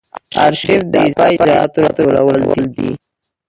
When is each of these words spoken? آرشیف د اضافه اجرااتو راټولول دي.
آرشیف 0.43 0.81
د 0.91 0.93
اضافه 1.07 1.25
اجرااتو 1.33 1.79
راټولول 2.15 2.63
دي. 2.75 2.89